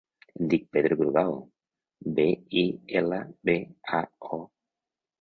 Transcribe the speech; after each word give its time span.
Em 0.37 0.45
dic 0.53 0.63
Pedro 0.77 0.97
Bilbao: 1.01 1.35
be, 2.21 2.27
i, 2.65 2.65
ela, 3.05 3.23
be, 3.51 3.59
a, 4.03 4.05
o. 4.35 4.43